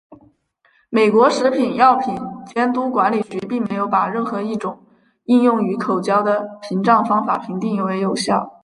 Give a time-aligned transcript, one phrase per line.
[0.89, 2.17] 美国食品药品
[2.47, 4.79] 监督管理局并没有把任何一种
[5.25, 8.57] 应用于口交的屏障方法评定为有效。